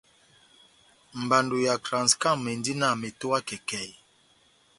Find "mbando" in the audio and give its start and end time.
1.21-1.55